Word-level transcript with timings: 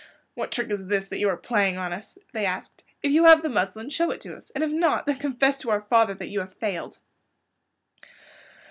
"What 0.33 0.51
trick 0.51 0.71
is 0.71 0.87
this 0.87 1.07
that 1.09 1.19
you 1.19 1.29
are 1.29 1.37
playing 1.37 1.77
on 1.77 1.93
us?" 1.93 2.17
they 2.33 2.43
asked. 2.43 2.83
"If 3.03 3.11
you 3.11 3.25
have 3.25 3.43
the 3.43 3.49
muslin 3.49 3.91
show 3.91 4.09
it 4.09 4.19
to 4.21 4.35
us, 4.35 4.49
and 4.55 4.63
if 4.63 4.71
not 4.71 5.05
then 5.05 5.19
confess 5.19 5.59
to 5.59 5.69
our 5.69 5.79
father 5.81 6.15
that 6.15 6.29
you 6.29 6.39
have 6.39 6.51
failed." 6.51 6.97